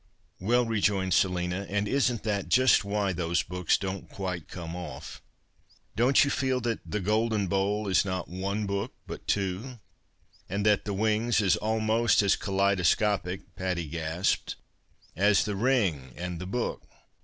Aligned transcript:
""Well," 0.39 0.65
rejoined 0.65 1.13
Selina," 1.13 1.67
and 1.69 1.87
isn't 1.87 2.23
that 2.23 2.49
just 2.49 2.83
why 2.83 3.13
those 3.13 3.43
books 3.43 3.77
don't 3.77 4.09
quite 4.09 4.47
come 4.47 4.75
off? 4.75 5.21
Don't 5.95 6.23
you 6.25 6.31
feel 6.31 6.59
208 6.59 6.73
TALK 6.73 6.73
AT 6.73 6.89
MARTELLO 6.89 6.89
TOWER 6.89 6.89
that' 6.89 6.91
The 6.91 7.11
Golden 7.37 7.47
Bowl' 7.47 7.87
is 7.87 8.03
not 8.03 8.27
one 8.27 8.65
book 8.65 8.93
but 9.05 9.27
two, 9.27 9.79
and 10.49 10.65
that' 10.65 10.85
The 10.85 10.95
Wings' 10.95 11.39
is 11.39 11.55
almost 11.57 12.23
as 12.23 12.35
kaleidoscopic" 12.35 13.41
(Patty 13.55 13.85
gasped)" 13.87 14.55
as' 15.15 15.45
The 15.45 15.55
Ring 15.55 16.15
and 16.17 16.41
the 16.41 16.47
Book 16.47 16.81